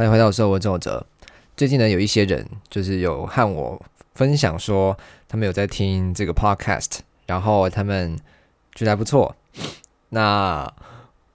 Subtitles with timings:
[0.00, 1.06] 欢迎回到我《生活奏折》。
[1.58, 3.78] 最近呢，有一些人就是有和我
[4.14, 4.96] 分享说，
[5.28, 8.18] 他们有在听这个 podcast，然后他们
[8.74, 9.36] 觉得还不错。
[10.08, 10.66] 那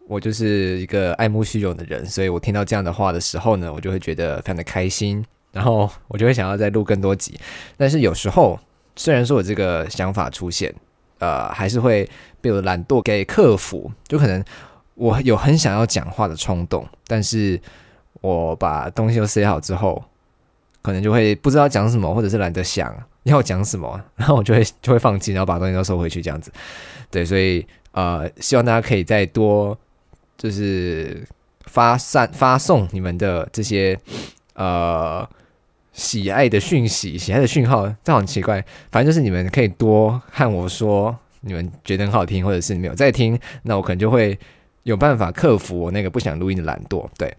[0.07, 7.39] 我就是一个爱慕虚荣的人，所以我听到这样的话的时候呢，我就会觉得非常的开心，然后我就会想要再录更多集。
[7.77, 8.59] 但是有时候，
[8.95, 10.73] 虽然说我这个想法出现，
[11.19, 12.09] 呃，还是会
[12.41, 14.43] 被我懒惰给克服，就可能。
[14.97, 17.59] 我有很想要讲话的冲动，但是
[18.25, 20.03] 我把东西都塞好之后，
[20.81, 22.91] 可能就会不知道讲什么，或者是懒得想
[23.23, 26.51] 要讲什么， 然后我就会就会放弃，然后把东西都收回去这样子。
[27.11, 29.77] 对，所以呃，希望大家可以再多
[30.37, 31.23] 就是
[31.65, 33.97] 发散发送你们的这些
[34.53, 35.27] 呃
[35.93, 44.37] 喜爱的讯息、喜爱的讯号，这很奇怪，反正就是你们可以多和我说你们觉得很好听，或者是你们有在听，那我可能就会。
[44.85, 47.35] 有办法克服我那个不想录音的懒惰，对。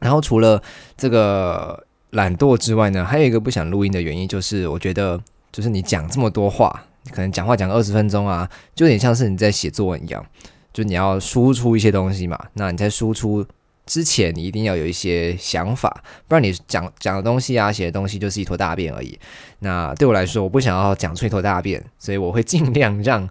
[0.00, 0.62] 然后除了
[0.96, 5.20] 这个懒惰之外呢，还有一个不想录音的原因，就是我觉得，
[5.52, 10.24] 就是你讲这么多话，可能讲话讲二十分钟啊，就有点像是你在写作文一样，
[10.72, 12.38] 就你要输出一些东西嘛。
[12.54, 13.44] 那你在输出
[13.86, 19.18] 之前，你一定要有一些想法，不然你讲讲的东西啊，写的东西就是一坨大便而已。
[19.60, 23.28] 那对我来说，我不想要讲出一坨大便，所以我会尽量让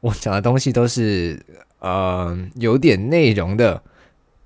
[0.00, 1.44] 我讲的东西都是。
[1.82, 3.82] 呃，有点内容的，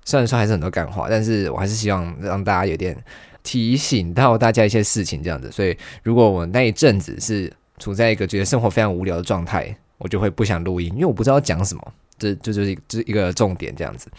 [0.07, 2.97] 虽然说还是很多干话，但是我还是希望让大家有点
[3.43, 5.51] 提醒到大家一些事情这样子。
[5.51, 11.93] 所以，如果我那一阵子是处在一个觉得生活非常无聊的状态，我就会不想录音，因为我不知道讲什么。
[12.17, 14.09] 这这就是这一个重点这样子。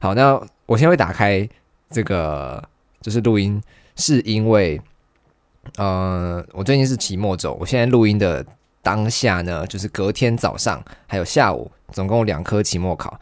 [0.00, 1.46] 好，那我先会打开
[1.90, 2.66] 这个
[3.02, 3.62] 就是录音，
[3.96, 4.80] 是因为
[5.76, 8.42] 呃，我最近是期末周，我现在录音的。
[8.80, 13.20] 当下呢，就是隔天早上还有下午，总共两科期末考。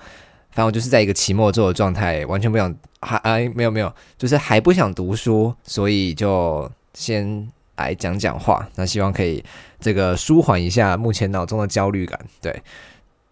[0.56, 8.66] 反正我就是在一个期末做的状态，完全不想还哎没有没有，就是还不想读书，所以就先来讲讲话。
[8.76, 9.44] 那希望可以
[9.78, 12.18] 这个舒缓一下目前脑中的焦虑感。
[12.40, 12.62] 对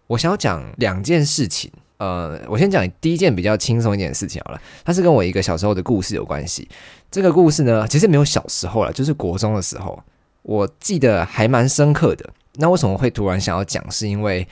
[0.05, 6.69] 我想要讲两件事情，呃，我先讲第一件比较轻松一点的事情好了，它是跟我一个小时候的故事有关系。
[7.09, 9.99] 这个故事呢，其实没有小时候了，就是国中的时候。
[10.43, 12.29] 我记得还蛮深刻的。
[12.57, 13.83] 那为什么会突然想要讲？
[13.89, 14.47] 是因为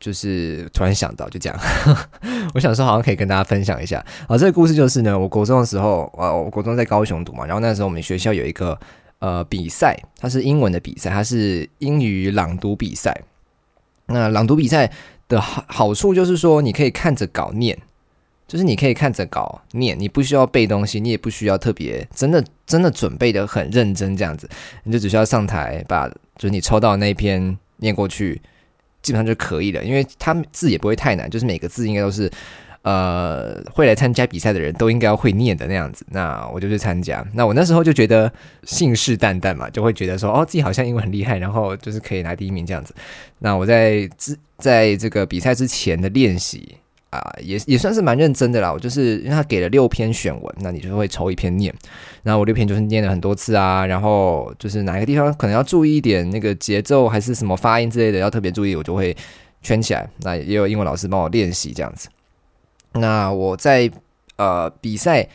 [0.00, 1.58] 就是突然想到，就这样。
[2.54, 4.04] 我想说，好像可以跟大家分享一下。
[4.26, 8.78] 啊，这个故事就是呢，我国中的时候，呃，我国中在高雄读嘛，然后那时候我们学校有一个
[9.18, 13.22] 呃比赛，它是英文的比赛，它是英语朗读比赛。
[14.06, 14.90] 那朗读比赛
[15.28, 17.78] 的好好处就是说，你可以看着稿念。
[18.46, 24.48] 就是你可以看着稿念，你不需要背东西，你也不需要特别真的真的准备的很认真这样子，
[24.84, 28.40] 你就只需要上台把就是你抽到那篇念过去，
[29.02, 29.82] 基本上就可以了。
[29.84, 32.30] 因为他字也不会太难，就是每个字应该都是
[32.82, 36.04] 呃会来参加比赛的人都应该要会念的那样子。
[36.10, 38.32] 那我就去参加，那我那时候就觉得
[38.64, 42.94] 信誓旦旦嘛，就会觉得说哦自己好像英文很厉害，然后就是可以拿第一名这样子。
[43.38, 46.76] 那我在之在这个比赛之前的练习。
[47.10, 48.72] 啊，也也算是蛮认真的啦。
[48.72, 51.74] 我就是因为他给了六篇选文，那你就会抽一篇念。
[52.22, 59.16] 然后我六篇就是念了很多次啊，然后就是哪个地方可能要注意一点那个节奏还是什么发音之类的要特别注意，我就会
[59.62, 60.08] 圈起来。
[60.18, 62.08] 那也有英文老师帮我练习这样子。
[62.92, 63.90] 那我在
[64.36, 65.26] 呃比赛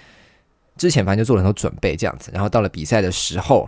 [0.78, 3.68] 之前反正就做了很多准备这样子，然后到了比赛的时候。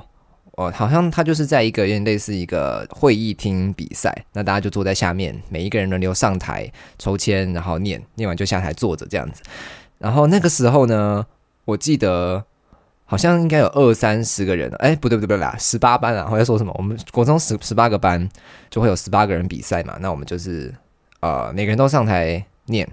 [0.57, 9.43] 哦，好像他就是在一个有点类似一个会议厅比赛，那大家就坐在下面，每一个人轮流上台抽签，然后念，念完就下台坐着这样子。
[9.97, 11.25] 然后那个时候呢，
[11.65, 12.45] 我记得
[13.03, 16.73] 好像应该有二三十个人，哎，不对不对不对啦，十八班啊，我在说什么？
[16.77, 18.29] 我们国中十十八个班
[18.69, 20.73] 就会有十八个人比赛嘛，那我们就是
[21.19, 22.87] 呃每个人都上台念，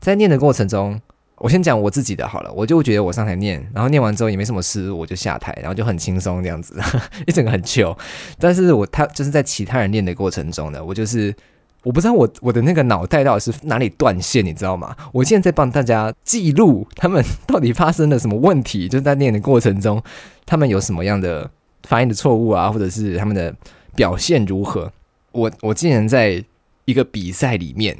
[0.00, 1.00] 在念的过程中。
[1.38, 6.74] 我先讲我自己的好了，我就觉得我上台念，然后念完之后也没什么事，我就下台，然后就很轻松这样子，
[7.26, 7.94] 一整个很 chill。
[8.38, 11.34] 但是我他就是在其他人念的过程中呢，我就是
[11.82, 14.96] 我不知道我我的那个脑袋到底是哪里断线，你知道吗？
[15.12, 20.02] 我现在在帮大家记录他们到底发生了什么问题，就是在念的过程中，
[20.46, 21.50] 他们有什么样的
[21.82, 23.54] 发音的错误啊，或者是他们的
[23.94, 24.90] 表现如何？
[25.32, 26.42] 我我竟然在
[26.86, 27.98] 一个比赛里面。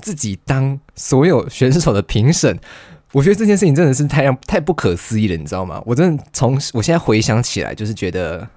[0.00, 2.58] 自己当所有选手的评审，
[3.12, 5.82] 我觉得这件事情真的是太让太不可思议了，你知道吗？
[5.86, 8.48] 我真的从我现在回想起来，就是觉得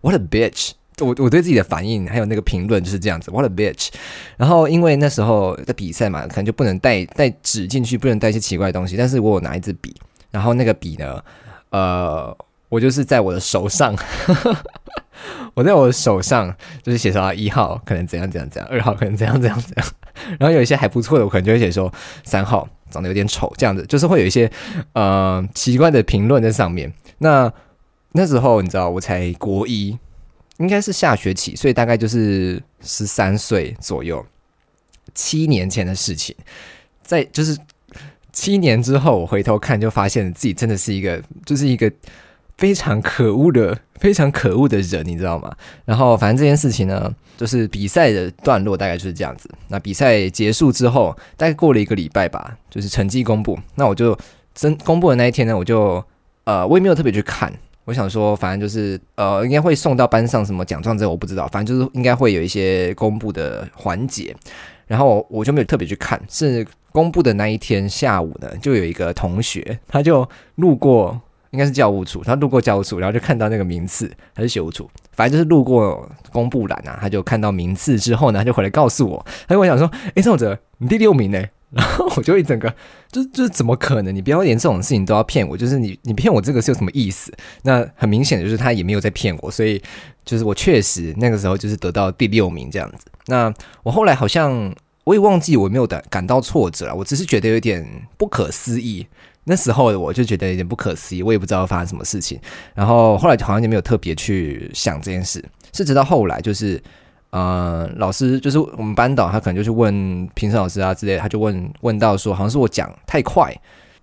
[0.00, 0.70] what a bitch！
[0.98, 3.88] 我我对自己的反应还有那个评论就是这样子，what a bitch！
[4.38, 8.96] 然后因为那时候在比赛嘛，可能就不能带带纸进去，不能带一些奇怪的东西。
[8.96, 9.94] 但是我有拿一支笔，
[10.30, 11.22] 然后那个笔呢，
[11.68, 12.34] 呃，
[12.68, 13.96] 我就是在我的手上。
[15.54, 19.86] 我在我的手上就是写说一号可能怎样怎样怎样，二号可能怎样怎样怎样，
[20.38, 21.90] 然后有一些还不错的，我可能就会写说
[22.24, 24.50] 三号，长得有点丑，这样子就是会有一些
[24.92, 26.92] 呃奇怪的评论在上面。
[27.18, 27.50] 那
[28.12, 29.98] 那时候你知道我才国一，
[30.58, 34.24] 应该是下学期，所以大概就是十三岁左右，
[35.14, 36.36] 七年前的事情，
[37.02, 37.56] 在就是
[38.30, 41.90] 七年之后，我回头看就发现自己真的是一个，就是一个
[42.56, 45.54] 非常可恶的、 非常可恶的人，你知道吗？
[45.84, 49.48] 然后反正这件事情呢，就是比赛的段落大概就是这样子。
[49.68, 53.58] 那比赛结束之后，大概过了一个礼拜吧，就是成绩公布。
[53.74, 54.16] 那我就
[54.54, 56.02] 真公布的那一天呢，我就
[56.44, 57.52] 呃，我也没有特别去看。
[57.84, 61.46] 我想说，反正就是呃，应该会送到班上什么奖状，这我不知道。
[61.48, 64.34] 反正就是应该会有一些公布的环节，
[64.86, 66.20] 然后我就没有特别去看。
[66.28, 71.20] 是公布的那一天下午呢，就有一个同学，他就路过，
[71.50, 81.42] 应该是教务处，他路过教务处，然后就看到那个名次还是学务处，反正就是路过公布栏啊，他就看到名次之后呢，他就回来告诉我，他跟我讲说：“哎，宋哲，你第六名呢。
[81.76, 82.72] ”然后我就一整个，
[83.10, 84.14] 就就是怎么可能？
[84.14, 87.32] 你不要连这种事情都要骗我，就是你你骗我这个是有什么意思？
[87.64, 89.82] 那很明显的就是他也没有在骗我，所以
[90.24, 93.06] 就是我确实那个时候就是得到第六名这样子。
[93.26, 93.52] 那
[93.82, 94.72] 我后来好像
[95.02, 97.84] 我也忘记我没有感感到挫折了，我只是觉得有点
[98.16, 99.04] 不可思议。
[99.48, 102.38] 那时候我就觉得有点不可思议，我也不知道发生什么事情。
[102.74, 106.82] 然后后来好像就没有特别去想这件事，是直到后来就是。
[107.30, 113.54] 呃，老师就是我们班导，他可能就去问评审老师啊之类，他就问问到说，好像是我讲太快，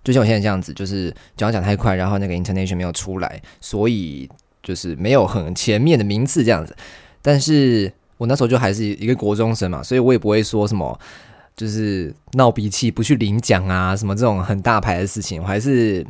[0.04, 4.28] 就像我现在这样子，就是讲讲太快，然后那个 intonation 没有出来，所以
[4.62, 6.76] 就是没有很前面的名次这样子。
[7.22, 10.96] 但是我那时候就还是一个国中生嘛，所以我也不会说什么，
[11.56, 16.04] 就是闹脾气不去领奖啊，什么这种很大牌的事情，我还是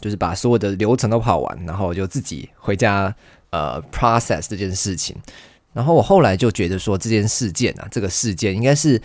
[0.00, 3.14] 就是把所有的流程都跑完，然后就自己回家
[3.50, 5.14] 呃 process 这件事情。
[5.72, 9.00] 然后我后来就觉得说这件事件啊，这个事件应该是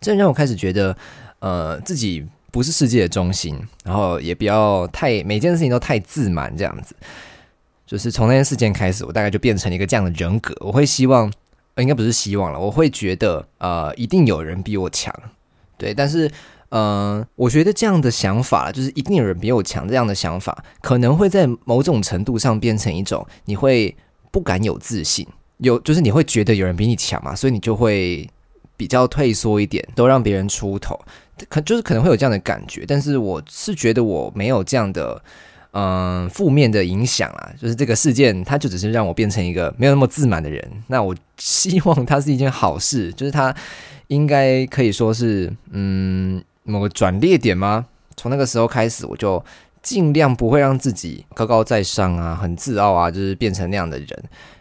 [0.00, 0.96] 真让我开始觉得，
[1.40, 6.96] 呃，自己不是世界的中心，然后也不要太每件事情都太自满这样子。
[7.86, 10.54] 就是从那件事件开始，我大概就变成一个这样的人格。
[10.60, 11.30] 我会希望，
[11.82, 15.14] 应该不是希望了，我会觉得，呃，一定有人比我强，
[15.76, 15.92] 对。
[15.92, 16.30] 但是，
[16.70, 23.94] 嗯，我觉得这样的想法，就是一定有人比我强这样的想法，可能会在某种程度上变成一种你会
[24.30, 25.26] 不敢有自信。
[25.58, 28.28] 有，就是你会觉得有人比你强嘛，所以你就会
[28.76, 30.98] 比较退缩一点，都让别人出头，
[31.48, 32.84] 可就是可能会有这样的感觉。
[32.86, 35.22] 但是我是觉得我没有这样的，
[35.78, 37.52] 嗯，负面的影响啊。
[37.60, 40.66] 就是这个事件，它就只是让我变成一个没有那么自满的人。
[40.86, 43.54] 那我希望它是一件好事，就是它
[44.06, 47.84] 应该可以说是，嗯，某个转捩点吗？
[48.16, 49.44] 从那个时候开始，我就
[49.82, 54.08] 尽量不会让自己高高在上啊，很自傲啊，就是变成那样的人。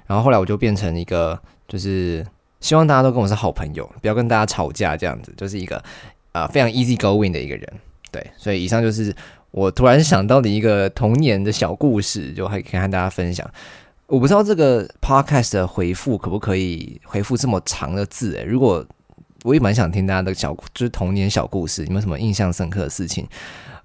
[0.06, 2.26] 然后后来我就变成一个，就是
[2.60, 5.82] 希望大家都跟我是好朋友，不要跟大家吵架这样子，就是一个
[6.34, 7.74] 呃非常 easy going 的一个人。
[8.12, 9.14] 对，所以以上就是
[9.56, 13.50] 我突然想到的一个童年的小故事，就还可以和大家分享。
[14.06, 18.36] 我不知道这个 podcast 的回复可不可以回复这么长的字？
[18.36, 18.86] 诶，如果
[19.46, 23.26] 我也蛮想听大家的小，就是童年小故事，有没有什么印象深刻的事情？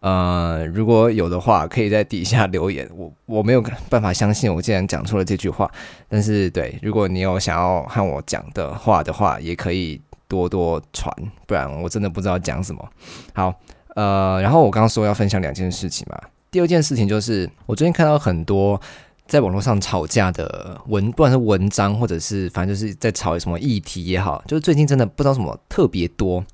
[0.01, 2.91] 呃，如果有的话，可以在底下留言。
[2.93, 5.71] 我我没有办法相信我竟然讲出了这句话，
[6.09, 11.15] 但是对，如果你有想要和我讲的话的话，也可以多多传，
[11.47, 12.85] 不然我真的不知道讲什么。
[13.35, 13.55] 好，
[13.95, 16.19] 呃，然后我刚刚说要分享两件事情嘛，
[16.51, 18.81] 第二件事情就是我最近看到很多
[19.27, 26.45] 在网络上吵架的文，不管是文章或者是反正就是在吵什么议题也好，就是最近真的不知道什么特别多。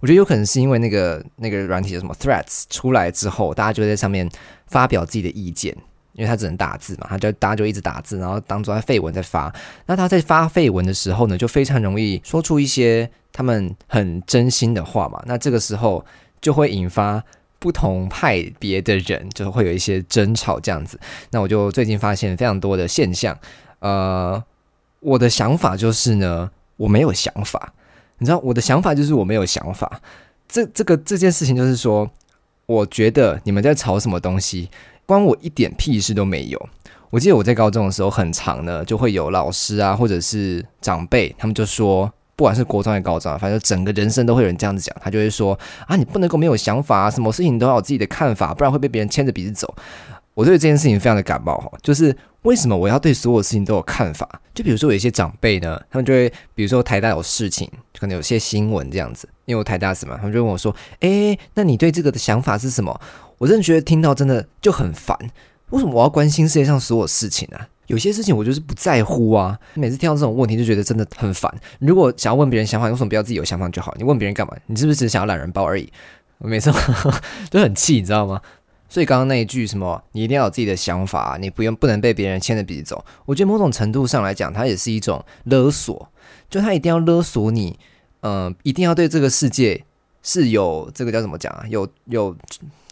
[0.00, 4.28] 我觉得有可能是因为那个那个软体的什么 Threads 出来之后，大家就在上面
[4.66, 5.74] 发表自己的意见，
[6.12, 9.50] 因为他只能打字嘛，他就大家就一直打字，然后当做在废文在发。
[9.86, 15.22] 那他在发废文的时候呢，就非常容易说出一些他们很真心的话嘛。
[15.24, 16.04] 那这个时候
[16.40, 17.22] 就会引发
[17.58, 20.98] 不同派别的人，就会有一些争吵这样子。
[21.30, 23.36] 那我就最近发现非常多的现象，
[23.80, 24.42] 呃，
[25.00, 27.72] 我的想法就是呢，我没有想法。
[28.18, 30.00] 你知道我的想法就是我没有想法，
[30.48, 32.10] 这这个这件事情就是说，
[32.66, 34.70] 我觉得你们在吵什么东西，
[35.04, 36.68] 关我一点屁事都没有。
[37.10, 49.74] 我记得我在高中的时候，很长呢，就会有老师啊，或者是长辈，他们就说，不管是国中还是高中，反正整个人生都会有人这样子讲，他就会说啊，你不能够没有想法啊，什么事情都要有自己的看法，不然会被别人牵着鼻子走。
[50.34, 54.28] 我对这件事情非常的感冒哈， 就是为什么我要对所有事情都有看法？
[54.54, 57.66] 就比如说有一些长辈呢，他们就会，比如说台大有事情，
[57.98, 63.00] 可能有些新闻这样子，因为我台大什么，他们就问我说：“哎，那你对这个的想法是什么？”
[63.38, 65.16] 我真的觉得听到真的就很烦。
[65.70, 67.68] 为什么我要关心世界上所有事情啊？
[67.86, 69.58] 有些事情我就是不在乎啊。
[69.74, 71.52] 每次听到这种问题，就觉得真的很烦。
[71.78, 73.94] 如果想要问别人想法，为什么不要自己有想法就好？
[73.98, 74.54] 你问别人干嘛？
[74.66, 75.90] 你是不是只想要懒人包而已？
[76.38, 76.70] 我每次
[77.50, 78.40] 都很气，你知道吗？
[78.88, 83.04] 所以刚刚那一句什么，你一定要有自己的想法，你不用不能被别人牵着鼻子走。
[83.24, 86.08] 我觉得某种程度上来讲，它也是一种勒索，
[86.48, 87.78] 就他一定要勒索你，
[88.20, 89.84] 嗯，一定要对这个世界
[90.22, 91.64] 是有这个叫怎么讲啊？
[91.68, 92.36] 有有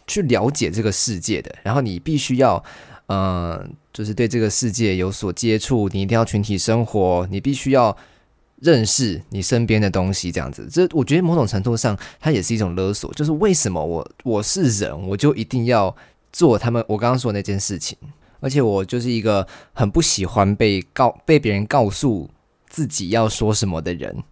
[0.06, 2.62] 去了解这个世界的，然后你必须要，
[3.06, 7.96] 嗯，就是对这个世界有所接触，你一定要群体生活，你必须要。
[8.60, 13.12] 认识你身边的东西，这样子，这我觉得某种程度上，它也是一种勒索。
[13.12, 15.94] 就是为什么我我是人，我就一定要
[16.32, 17.98] 做他们我刚刚说的那件事情，
[18.40, 22.30] 而且我就是一个很不喜欢被告被别人告诉
[22.68, 24.22] 自己要说什么的人。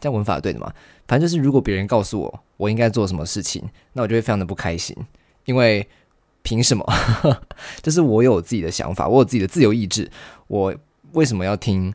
[0.00, 0.72] 这样文法对的吗？
[1.06, 4.96] 反正就是，如果别人告诉我我应该做什么事情，那我就会非常的不开心，
[5.44, 5.86] 因为
[6.46, 6.86] 凭什么？
[7.82, 10.08] 就是我有自己的想法，我有自己的自由意志，
[10.46, 10.72] 我
[11.12, 11.92] 为什么要听？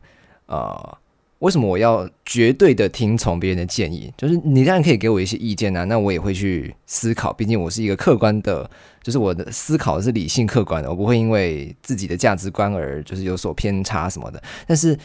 [0.48, 0.98] 呃。
[1.42, 4.14] 为什么我要绝对的听从别人的建议？
[4.16, 7.34] 就是你当然可以给我一些意见啊，那我也会去思考。
[7.34, 8.70] 毕竟我是一个客观的，
[9.02, 14.40] 就是我的思考是理性客观的，我不会因为自己的价值观而就是有所偏差什么的。
[14.68, 14.96] 但是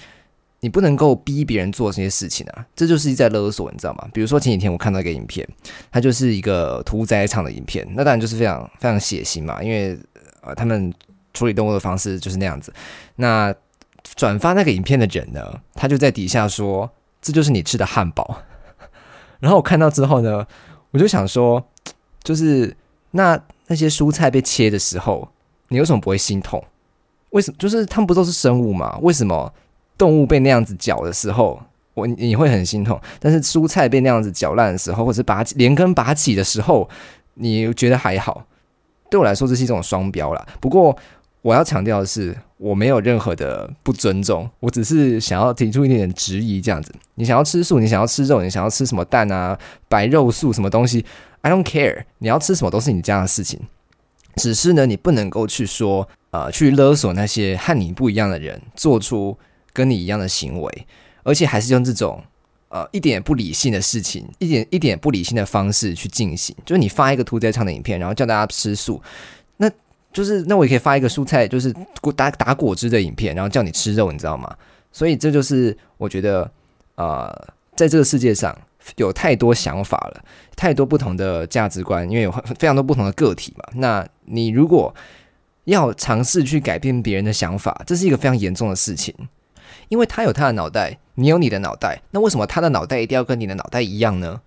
[0.61, 4.09] 你不能够逼别人做这些事情啊，这就是在勒索，你知道吗？
[4.13, 5.47] 比如说前几天我看到一个影片，
[5.93, 9.99] 它就是一个屠宰场的影片，那当然就是非常非常血腥嘛，因为
[10.41, 10.93] 呃他们
[11.35, 12.73] 处理动物的方式就是那样子。
[13.17, 13.55] 那
[14.15, 18.43] 转发那个影片的人呢，他就在底下说：“这就是你吃的汉堡。”
[19.41, 20.47] 然后我看到之后呢，
[20.93, 21.63] 我就想说，
[22.23, 22.75] 就是
[23.11, 25.29] 那那些蔬菜被切的时候，
[25.69, 26.65] 你为什么不会心痛？
[27.31, 27.57] 为什么？
[27.59, 28.97] 就是他们不都是生物吗？
[29.03, 29.53] 为什么
[29.99, 31.61] 动物被那样子搅的时候，
[31.95, 33.01] 我你会很心痛？
[33.21, 36.89] 但是蔬菜被那样子搅烂的时候，或者拔连根拔起的时候，
[37.35, 38.47] 你觉得还好？
[39.11, 40.47] 对我来说，这是一种双标啦。
[40.61, 40.97] 不过。
[41.43, 46.93] 我要强调的是，我没有任何的不尊重，我只是想要提出一点点质疑，这样子。
[47.15, 49.57] 你想要吃素，你想要吃肉，你想要吃什么蛋啊、
[49.89, 51.05] 白肉素什么东西
[51.43, 52.03] ，I don't care。
[52.19, 53.61] 你要吃什么都是你家的事情，
[54.35, 59.39] 只是呢，你不能够去说，呃，去勒索那些和你不一样的人，做出
[59.77, 60.87] 跟你一样的行为，
[61.23, 62.23] 而且还是用这种
[62.71, 66.57] 呃一点不理性的事情，一点一点不理性的方式去进行。
[66.65, 69.03] 就是你发一个屠宰场的影片，然后叫大家吃素，
[69.59, 69.71] 那。
[70.13, 71.71] 就是那我也可以发一个蔬菜，就是
[72.17, 74.57] 打打果汁的影片，然后叫你吃肉，你知道吗？
[74.91, 76.51] 所以这就是我觉得，
[76.95, 77.31] 呃，
[77.75, 78.59] 在这个世界上
[78.97, 80.25] 有太多想法了，
[80.57, 83.65] 太多不同的价值观，因为有非常多不同的个体嘛。
[83.75, 84.95] 那你如果
[85.65, 89.15] 要尝试去改变别人的想法，这是一个非常严重的事情，
[89.89, 94.41] 因为他有他的脑袋，你有你的脑袋，那为什么他的脑袋一定要跟你的脑袋一样呢？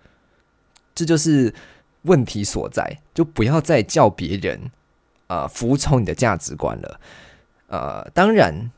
[0.94, 1.54] 这就是
[2.02, 4.70] 问题所在，就不要再叫别人。
[5.28, 7.00] 呃，服从你的价值观了。
[7.68, 8.72] 呃，当然，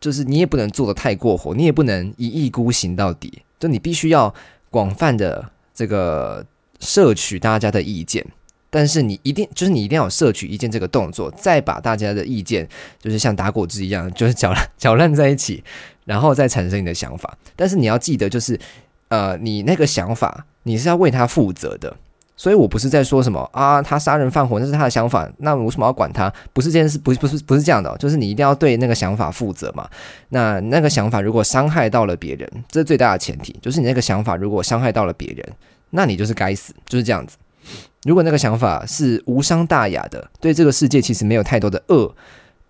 [0.00, 3.42] 就是你也不能做的太过火，你也不能一意孤行到底。
[3.58, 4.34] 就你必须要
[4.70, 6.46] 广泛的这个
[6.80, 8.26] 摄取大家的意见，
[8.74, 12.66] 但是你一定就是你一定要有摄取意见这个动作，再把大家的意见
[12.98, 15.62] 就是像打果汁一样，就是搅搅烂在一起，
[16.06, 17.36] 然后再产生你的想法。
[17.54, 18.58] 但是你要记得，就是
[19.08, 21.94] 呃，你那个想法你是要为他负责的。
[22.34, 26.32] 所以我不是在说什么啊，他杀人放火那是他的想法，那我为什么要管他？
[26.52, 29.88] 不是这件事，不是不是不是这样的，就是你一定要对那个想法负责嘛。
[30.30, 35.46] 那那个想法如果伤害到了别人，这是最大的前提，就是你那个想法如果伤害到了别人，
[35.90, 37.36] 那你就是该死，就是这样子。
[38.04, 42.14] 如果那个想法是无伤大雅的，对这个世界其实没有太多的恶。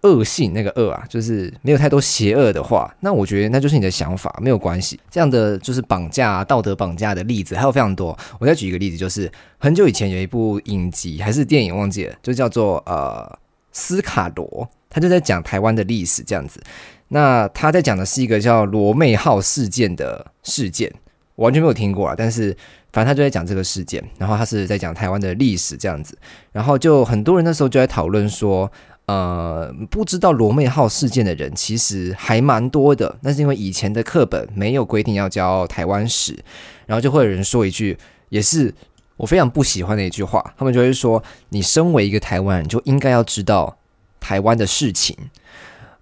[0.03, 4.99] 恶性那个恶啊，就是没有太多邪恶的话，那我觉得那就是你的想法，没有关系。
[5.09, 8.19] 这样的就是绑架、道德绑架的例子还有非常多。
[8.41, 13.39] 我再举一个例子，就是很久以前有一部影集还是电影忘记了，就叫做呃
[13.71, 16.61] 斯卡罗，他就在讲台湾的历史这样子。
[17.07, 20.93] 那他在讲的是一个叫罗妹号事件的事件，
[21.37, 22.15] 我完全没有听过啊。
[22.19, 22.57] 但是
[22.93, 26.17] 反正他就在讲这个事件，然后他是在讲台湾的历史这样子，
[26.53, 28.71] 然后就很多人那时候就在讨论说。
[29.07, 36.39] 呃，不知道罗妹号事件的人其实还蛮多的，那是因为以前的课本没有规定要教台湾史，
[36.87, 38.73] 然后就会有人说一句，也是
[39.17, 43.77] 我非常不喜欢的一句话，他们就会说，你身为一个台湾人，就应该要知道
[44.21, 45.17] 台湾的事情。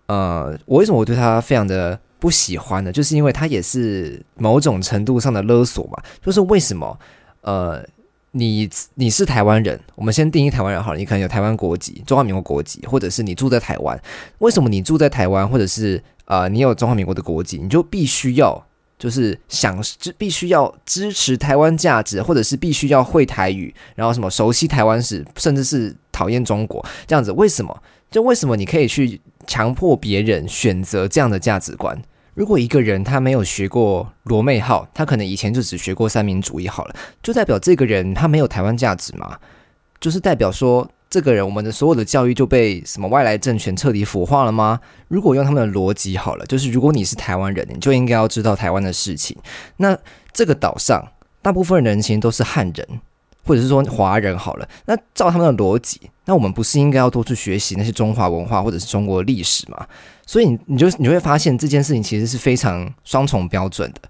[0.06, 2.92] 呃，我为什么我对他非常的不喜欢呢？
[2.92, 6.98] 就是因为他也是某种程度上的勒索嘛，就是为什么
[7.40, 7.84] 呃。
[8.32, 10.98] 你你是台湾人，我们先定义台湾人好了。
[11.00, 14.00] 你可能有台湾国籍，中华民国国籍，或者是你住在台湾。
[14.38, 18.64] 为什么你住在台湾，或者是呃你有中华民国的国籍，你就必须要
[18.96, 27.32] 就是想就必须要支持台湾价值，或者是必须要会台语，然后什么熟悉台湾史，甚至是讨厌中国这样子？
[27.32, 27.82] 为什么？
[28.12, 32.00] 就为什么你可以去强迫别人选择这样的价值观？
[32.40, 39.36] 如果一个人他没有学过罗妹号，他可能以前就只学过三民主义好了，就代表这个人他没有台湾价值吗？
[40.00, 44.80] 就是代表说，这个人我们的所有的教育就被什么外来政权彻底腐化了吗？
[45.08, 49.36] 如果用他们的逻辑好了，就是如果你是台湾人，你就应该要知道台湾的事情。
[49.76, 49.94] 那
[50.32, 51.06] 这个岛上
[51.42, 52.88] 大部分人其实都是汉人，
[53.44, 54.66] 或者是说华人好了。
[54.86, 59.86] 那照他们的逻辑，那我们不是应该要多去学习那些中华文化或者是中国历史吗？
[60.30, 64.02] 所以你你就你会发现这件事情其实是非常双重标准的。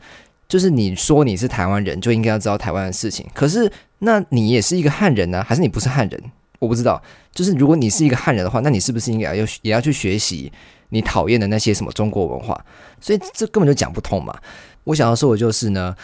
[0.46, 3.26] 就是你说你是台湾人，就应该要知道台湾的事情。
[3.32, 6.22] 可是，那你也是一个汉人呢，还是你不是汉人？
[6.58, 7.02] 我不知道。
[7.32, 10.52] 就是如果你是一个汉人的话，那你是不是应该要也要去学习
[10.90, 12.62] 你讨厌的那些什么中国文化？
[13.00, 14.38] 所以这根本就讲不通嘛。
[14.84, 15.96] 我想要说的就是呢，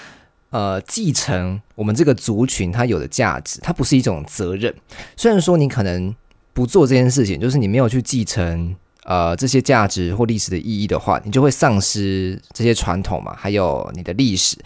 [0.48, 4.74] 呃，继承我们这个族群它有的价值，它不是一种责任。
[5.14, 6.16] 虽然说你可能
[6.54, 8.74] 不做这件事情，就是你没有去继承。
[9.08, 14.58] 呃，这些价值或历史的意义的话，你就会丧失这些传统嘛，还有你的历史。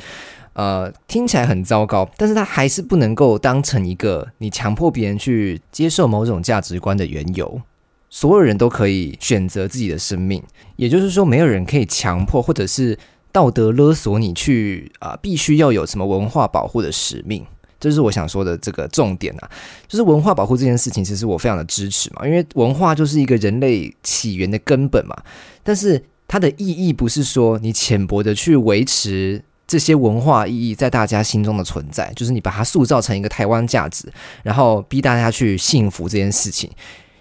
[0.55, 7.61] 呃，听起来很糟糕，但是它还是不能够当成一个你强迫别人去接受某种价值观的缘由。
[8.09, 10.43] 所有人都可以选择自己的生命，
[10.77, 12.99] 也就是说，没有人可以强迫或者是
[13.31, 17.47] 道德勒索你去啊，必须要有什么文化保护的使命。
[17.81, 19.51] 这是我想说的这个重点啊，
[19.89, 25.17] 就是文化保护这件事情，其实我非常的支持嘛，因为文化就是一个人类起源的根本嘛。
[25.63, 36.71] 但是它的意义不是说你浅薄的去维持这些文化意义在大家心中的存在，就是你把它塑造成一个台湾价值，然后逼大家去信服这件事情。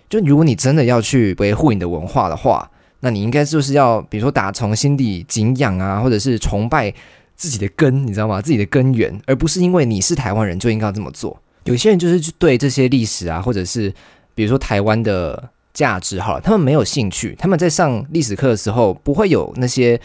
[0.10, 6.94] 就如果你真的要去维护你的文化的话，那你应该就是要比如说打从心底敬仰啊，或者是崇拜。
[7.40, 8.42] 自己的根，你知道吗？
[8.42, 11.42] 自己的根源，而不是因为你是台湾人就应该要这么做。
[11.64, 13.92] 有些人就是对这些历史啊，或者是
[14.36, 17.34] 比如说台湾的价值，好了，他们没有兴趣。
[17.40, 19.98] 他们在上历史课的时候，不会有那些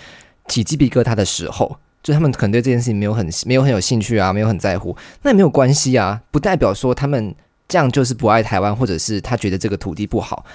[0.47, 4.97] 起鸡皮疙瘩的时候，就他们可能对这件事情没有很没有很有兴趣啊，没有很在乎。
[5.23, 7.35] 那也没有关系啊，不代表说他们
[7.67, 10.47] 这样就是不爱台湾，或者是他觉得这个土地不好，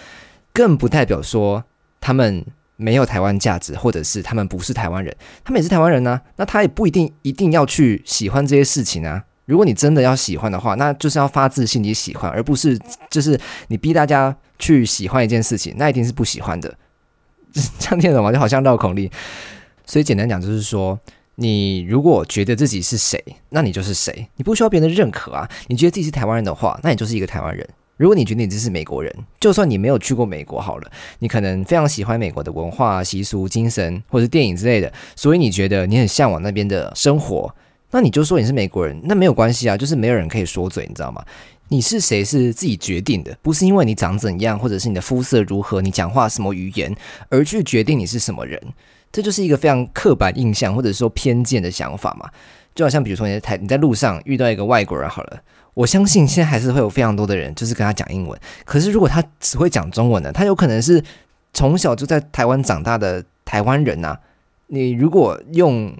[0.53, 1.65] 更不代表说
[1.99, 2.45] 他们。
[2.81, 6.21] 没有台湾价值，或者是他们不是台湾人，他们也是台湾人呢。
[6.37, 9.25] 那他也不一定一定要去喜欢这些事情啊。
[9.45, 16.73] 如果你真的要喜欢的话，那就是要发自心底喜欢，而不是就是你逼大家去喜欢一件事情，那一定是不喜欢的。
[17.79, 18.31] 这样听懂吗？
[18.31, 19.09] 就好像绕口令。
[19.85, 20.97] 所以简单讲就是说，
[21.35, 25.49] 你如果觉得自己是谁，那你就是谁，你不需要别人的认可啊。
[25.67, 27.67] 你觉得自己是台湾人的话，那你就是一个台湾人。
[27.99, 37.53] 如果你觉得你这是美国人，就算你没有去过美国好了，你可能非常喜欢美国的文化、习俗、精神或者电影之类的，所以你觉得你很向往那边的生活，
[37.91, 41.21] 那你就说你是美国人，那没有关系啊，就是没有人可以说嘴，你知道吗？
[41.67, 46.95] 你是谁是自己决定的，不是因为你长怎样，或者是你的肤色如何，你讲话什么语言
[47.27, 48.57] 而去决定你是什么人，
[49.11, 52.29] 这就是一个非常刻板印象或者说偏见的想法嘛。
[52.73, 55.41] 就好像比如说你在台你在路上遇到一个外国人好了。
[55.73, 58.39] 我相信现在还是会有非常多的人，就是跟他讲英文。
[58.65, 60.31] 可是如果他只会讲中文呢？
[60.31, 61.03] 他有可能是
[61.53, 64.17] 从小就在台湾长大的台湾人呐。
[64.67, 65.95] 你如果用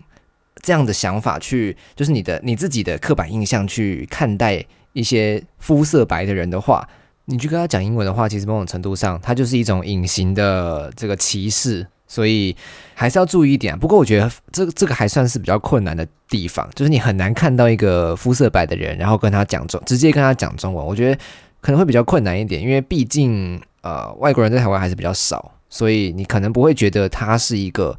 [0.62, 6.88] 这样的想法去，就是你的你自己的刻板印象去看待一些肤色白的人的话，
[7.25, 11.88] 你去跟他讲英文的话，其实某种程度上，它就是一种隐形的这个歧视。
[12.10, 12.54] 所以
[12.95, 13.78] 还是要注意一点。
[13.78, 20.86] 不过我觉得这个这个还算是比较困难的地方，就是你很难看到一个肤色白的人，然后跟他讲中，直接跟他讲中文。
[20.86, 21.22] 我觉得
[21.62, 27.98] 可能会比较困难一点，因为毕竟呃外国人在台湾还是比较少，所以你可能不会觉得他是一个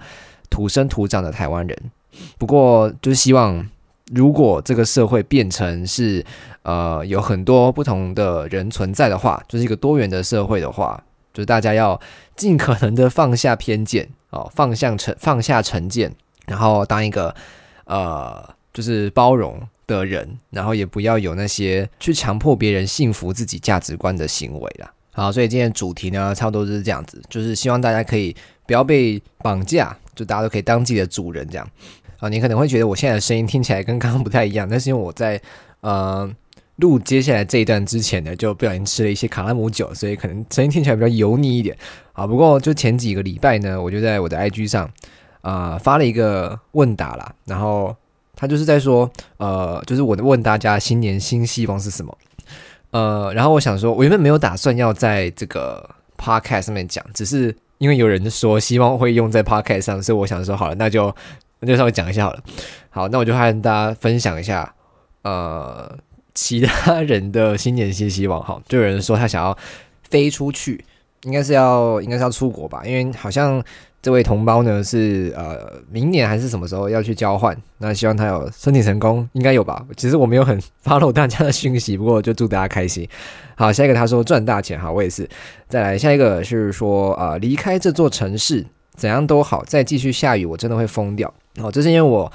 [0.50, 1.78] 土生土长的台湾人。
[2.36, 3.64] 不过就是希望，
[4.12, 6.24] 如果这个社会变成是
[6.62, 11.00] 呃有很多不同的人存在的话，就是一个多元的社会的话。
[11.32, 12.00] 就是大家要
[12.36, 16.12] 尽可能的放下偏见 哦，放下成放下成见，
[16.46, 17.34] 然后当一个
[17.84, 24.92] 呃，就是包容的人，然后也不要有那些去强迫别人信服自己价值观的行为啦。
[25.12, 28.34] 好，所以今天主题呢，差不多就是这样子，就是希望大家可以
[28.66, 31.68] 不要被绑架，就大家都可以当自己的主人这样。
[32.18, 35.40] 啊，你可能会觉得我现在的声音听起来跟刚刚不太一样，那是因为我在
[35.80, 36.30] 呃。
[36.80, 41.76] 录接下来这一段之前呢，就不小心吃了一些卡拉姆酒，所以可能声音听起来比较油腻一点。
[42.12, 44.90] 啊，不过就前几个礼拜呢，我就在我的 IG 上
[45.42, 47.94] 啊发了一个问答啦，然后
[48.34, 52.18] 他就是在说，呃，就是我问大家新年新希望是什么？
[52.90, 55.88] 呃，然后我想说，我原本没有打算要在这个
[56.18, 61.14] Podcast 上面讲，只是因为有人说希望会用在 Podcast 上，所以我想说好了，那就
[61.60, 62.42] 那就稍微讲一下好了。
[62.90, 64.74] 好，那我就和大家分享一下，
[65.22, 65.96] 呃。
[66.42, 69.56] 其他人的新年新希望，哈，就有人说他想要
[70.08, 70.82] 飞出去，
[71.24, 73.62] 应该是要应该是要出国吧，因为好像
[74.00, 77.54] 这位同胞呢是呃明年还是什么时候要去交换？
[77.76, 79.84] 那希望他有申请成功，应该有吧？
[79.98, 83.06] 其实我没有很 follow 大家的讯息，不过就祝大家开心。
[83.54, 85.28] 好，下一个他说赚大钱，好，我也是。
[85.68, 88.64] 再来下一个是说啊离开这座城市
[88.96, 91.30] 怎样都好，再继续下雨我真的会疯掉。
[91.60, 92.32] 哦，这是因为我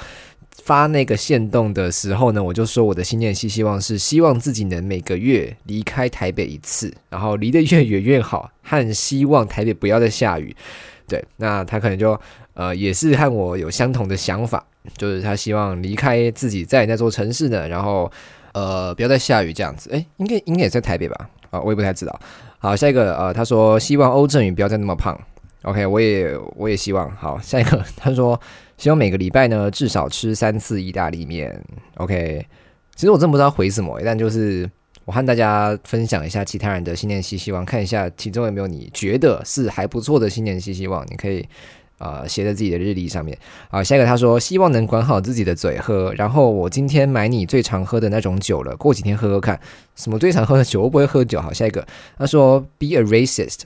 [0.64, 10.56] 发那个限动的时候呢，我就说我的新年希希望是希望自己能每个月离开台北一次，然后离得越远越好，和希望台北不要再下雨。
[11.08, 12.20] 对，那他可能就
[12.56, 14.66] 呃也是和我有相同的想法，
[14.98, 18.12] 就是他希望离开自己在那座城市的，然后
[18.54, 19.92] 呃不要再下雨这样子。
[19.92, 21.30] 诶，应该应该也在台北吧？
[21.52, 22.20] 啊，我也不太知道。
[22.58, 25.16] 好，下一个呃，他说希望欧振宇不要再那么胖。
[25.62, 27.12] OK，我也我也希望。
[27.12, 28.40] 好，下一个他说
[28.78, 31.64] 希望每个礼拜呢至少吃三次意大利面。
[31.98, 32.46] OK，
[32.96, 34.70] 其实我真不知道回什么，但就是。
[35.06, 41.48] 我和大家分享一下其他人的新年希希望，看一下其中有没有你觉得是还不错的新年希希望，你可以
[42.00, 43.38] 呃写在自己的日历上面。
[43.70, 49.60] 好，下一个他说希望能管好自己的嘴喝，然后我今天买你最常喝的那种酒了，过几天喝喝看。
[49.96, 50.82] 什么最常喝的酒？
[50.82, 51.40] 我不会喝酒。
[51.40, 51.86] 好，下一个
[52.18, 53.60] 他说 be a racist。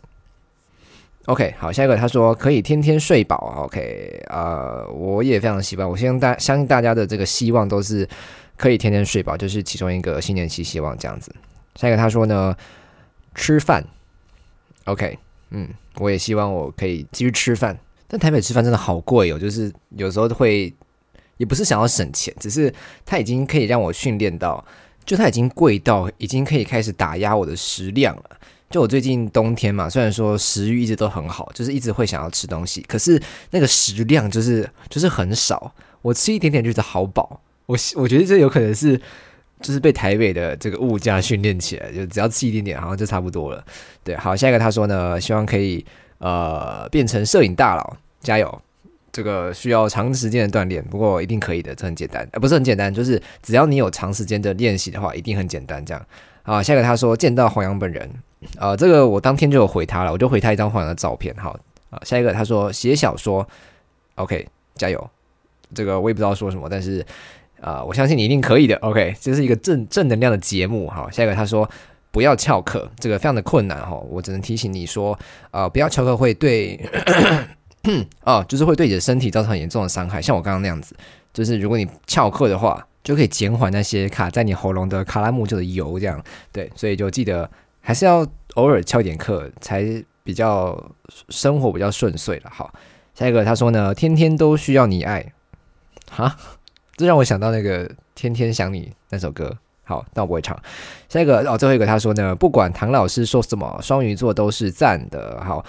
[1.26, 3.66] OK，好，下一个他说可以天天睡饱。
[3.66, 8.08] OK，呃，我也非常希望，我相信大相信大家的这个希望都是。
[8.60, 11.34] 可以天天睡饱，就是其中一个新年期希望这样子。
[11.76, 12.54] 下一个他说呢，
[13.34, 13.82] 吃饭
[14.84, 15.18] ，OK，
[15.52, 17.80] 嗯，我也希望我可以继续吃饭。
[18.06, 20.76] 但台北吃饭真的好贵哦，就是有时候会，
[21.38, 22.74] 也不是想要省钱，只是
[23.06, 24.62] 它已经可以让我训练到，
[25.06, 28.24] 就它已经贵到已经可以开始打压我的食量了。
[28.70, 37.42] 就我最近冬天嘛，虽然说食欲一直都很好，就是一直会想要吃东西，可是那个食量就是就是很少，我吃一点点觉得好饱。
[37.66, 39.00] 我我觉得这有可能是，
[39.62, 43.64] 就是被台北的这个物价训练起来，就只要吃一点点，好像就差不多了。
[44.04, 45.86] 对，好，下一个他说呢，希望可以
[46.20, 48.62] 呃变成摄影大佬，加油！
[49.12, 55.84] 这个需要长时间的锻炼，不过一定可以的，这很简单，呃，不是很简单，就是只要你有长时间的练习的话，一定很简单。
[55.84, 56.06] 这样，
[56.44, 58.08] 好，下一个他说见到黄洋本人，
[58.58, 61.36] 呃，这个我当天就有回他了，我就回他一张黄的照片。
[61.38, 61.58] 好，
[61.90, 63.48] 啊，下一个他说写小说
[64.16, 65.10] ，OK，加油！
[65.74, 67.06] 这个我也不知道说什么，但是。
[67.62, 68.78] 啊，我相信你一定可以的。
[68.78, 70.88] OK，这是一个正正能量的节目。
[70.88, 71.70] 好，下一个他说
[72.10, 73.98] 不要翘课，这个非常的困难哈。
[74.10, 75.20] 我只能提醒你说，
[75.52, 76.80] 呃，不要翘课会对，
[78.24, 80.22] 哦，就是会对你的身体造成很严重的伤害。
[80.22, 80.96] 像我刚刚那样子，
[81.34, 86.24] 就是如果你翘课的话，就可以减缓那些卡在你喉咙的卡拉木酒的油，这样
[86.54, 86.72] 对。
[86.78, 90.92] 所以就记得还是要偶尔翘点课，才比较
[91.30, 92.50] 生活比较顺遂了。
[92.54, 92.74] 好，
[93.14, 95.34] 下一个他说呢，天天都需要你爱，
[96.10, 96.36] 哈。
[96.98, 100.62] 这让我想到那个《天天想你》那首歌，好，但我不会唱。
[101.08, 105.42] 下一个哦，最后一个他说呢，不管唐老师说什么，双鱼座都是赞的。
[105.42, 105.66] 好，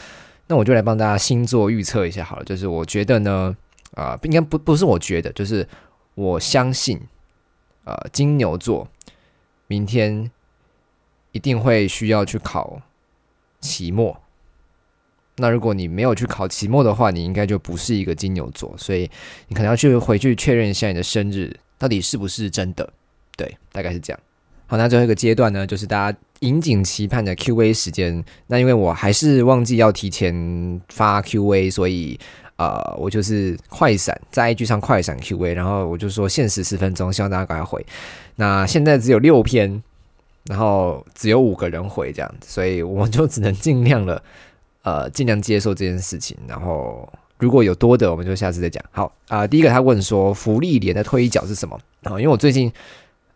[0.49, 2.45] 那我就来帮大家星座预测一下好了。
[2.45, 3.57] 就是我觉得呢，
[3.95, 5.65] 啊，应该不不是我觉得，就是
[6.17, 7.01] 我相信，
[7.85, 8.89] 呃，金牛座
[9.69, 10.29] 明天
[11.33, 12.81] 一定会需要去考
[13.61, 14.21] 期末。
[15.37, 19.11] 那如果你没有去考期末的话，你应该就不是一个金牛座，所以
[19.49, 22.93] 你可能要去回去确认一下你的生日到底是不是真的。
[23.37, 24.21] 对，大概是这样。
[24.67, 28.23] 好，那最后一个阶段呢，就是大家引颈期盼的 Q&A 时间。
[28.47, 32.21] 那因为我还是忘记要提前发 Q&A，所以
[32.57, 37.85] 呃，我就是快闪在 IG 上快闪 Q&A，然后我就说限时十分钟，希望大家赶快回。
[38.37, 39.83] 那现在只有六篇，
[40.45, 44.23] 然后只有五个人回这样子，所以我就只能尽量了。
[44.83, 48.83] 呃，尽量接受这件事情，然后如果有多的，我们就下次再讲。
[48.91, 51.79] 好啊，第一个他问说福利点的推角是什么？
[52.05, 52.73] 啊，因为我最近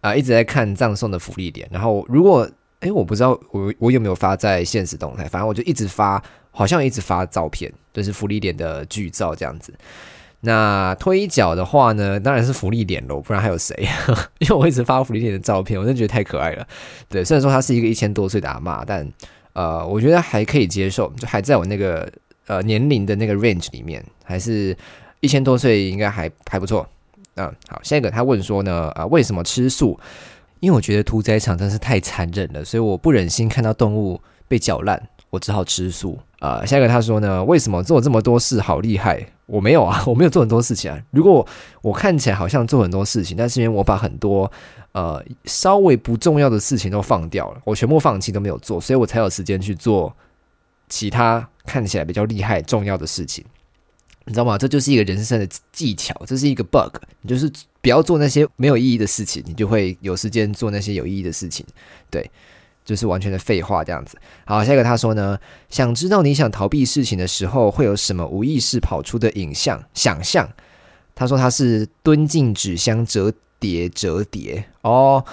[0.01, 2.49] 啊一直在看葬送的福利点，然后如果
[2.81, 9.71] 哎我不知道我我有没有发在现实动态，反正我就一直发，好像一直发照片，就是福利点的剧照这样子。
[10.44, 13.74] 那推角的话呢，当然是福利点喽，不然还有谁？
[14.38, 16.66] 因为我一直发福利点的照片，我真的觉得太可爱了。
[17.09, 19.11] 对，虽然说他是一个一千多岁的阿妈，但。
[19.54, 22.11] 呃，我觉得还可以接受，就还在我那个
[22.48, 24.76] 呃年龄的那个 range 里面，还是
[25.20, 26.85] 一千多岁应该还还不错。
[27.37, 29.96] 嗯，好，下一个他问说呢，啊，为什么吃素？
[30.59, 35.00] 因为我觉得屠宰场真是太残忍了，所以我不忍心看到动物被搅烂，
[35.35, 36.18] 我只好吃素。
[36.38, 39.27] 啊，下一个他说呢，为什么做这么多事好厉害？
[39.47, 40.99] 我没有啊， 我没有做很多事情啊。
[41.11, 41.47] 如果
[41.83, 44.51] 我看起来好像做很多事情，但是因为我把很多。
[44.92, 50.14] 呃，稍微不重要的事情都放掉了，我全部放弃都没有做，所以我才有时间去做
[50.88, 53.44] 其他看起来比较厉害、重要的事情，
[54.25, 54.57] 你知道吗？
[54.57, 56.94] 这就是一个人生的技巧，这是一个 bug。
[57.23, 57.51] 你就是
[57.83, 61.66] 不要做那些没有意义的事情，你就会有时间做那些有意义的事情。
[62.09, 62.31] 对，
[62.85, 64.18] 就是完全的废话这样子。
[64.44, 65.38] 好，下一个他说呢，
[65.70, 70.49] 想知道你想逃避事情的时候会有什么无意识跑出的影像想象？
[71.14, 75.25] 他说他是蹲进纸箱折叠折叠哦。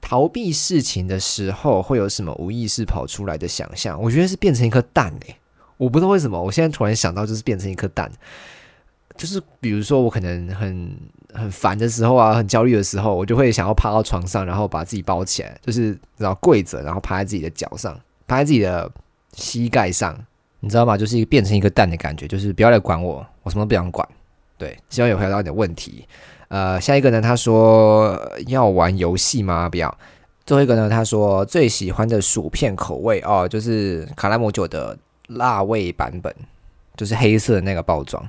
[0.00, 4.00] 逃避事情的时候会有什么无意识跑出来的想象？
[4.00, 5.36] 我觉得是变成一颗蛋诶，
[5.76, 8.10] 我不知道为什么，我现在突然想到就是变成一颗蛋。
[9.16, 10.96] 就是比如说，我可能很
[11.34, 18.90] 很烦的时候啊，很焦虑的时候，我就会想要趴到床上，然后把自己包起来，就是然后跪着，然后趴在自己的脚上，趴在自己的
[19.34, 20.18] 膝盖上，
[20.60, 20.96] 你知道吗？
[20.96, 24.08] 就是一个变成一个蛋的感觉，就是不要来管我，我什么都不想管。
[24.56, 26.06] 对，希望有回答到你的问题。
[26.48, 29.68] 呃，下一个呢，他说要玩游戏吗？
[29.68, 29.96] 不要。
[30.46, 34.96] 最后一个呢，他说最喜欢的薯片口味哦，就是卡拉姆酒的
[35.28, 36.34] 辣味版本，
[36.96, 38.26] 就是黑色的那个包装。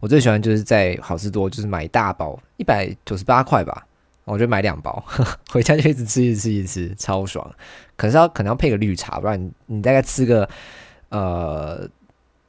[0.00, 3.86] 我最喜欢就是在好事多，就是买大包，一百九十八块吧，
[4.24, 5.04] 我就买两包，
[5.52, 7.48] 回家就一直吃，一直吃，一直吃，超爽。
[7.96, 10.48] 可是要可能要配个绿茶，不然你你大概吃个
[11.10, 11.86] 呃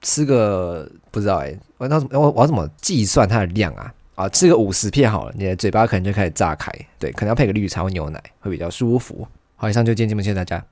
[0.02, 3.94] 吃个不知道哎，我那我我要怎么计算它的量啊？
[4.16, 6.72] 啊，吃个五十片好了，你的嘴巴可能就开始炸开。
[6.98, 9.28] 对，可能要配个绿茶或牛奶会比较舒服。
[9.56, 10.64] 好，以上就今天节目，谢谢大家。